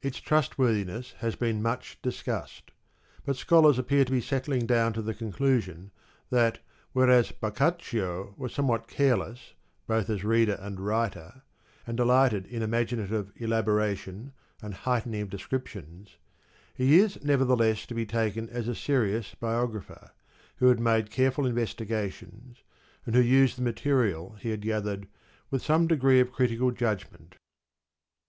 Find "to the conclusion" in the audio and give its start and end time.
4.92-5.90